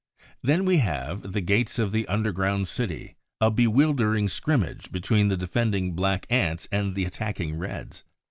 Then 0.41 0.65
we 0.65 0.77
have, 0.77 1.23
at 1.25 1.33
the 1.33 1.41
gates 1.41 1.77
of 1.77 1.91
the 1.91 2.07
underground 2.07 2.67
city, 2.67 3.17
a 3.39 3.51
bewildering 3.51 4.29
scrimmage 4.29 4.91
between 4.91 5.27
the 5.27 5.37
defending 5.37 5.91
Blacks 5.93 6.67
and 6.71 6.95
the 6.95 7.05
attacking 7.05 7.59
Reds. 7.59 8.03